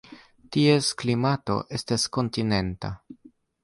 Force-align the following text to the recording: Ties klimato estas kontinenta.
Ties 0.55 0.89
klimato 1.03 1.59
estas 1.81 2.09
kontinenta. 2.19 2.95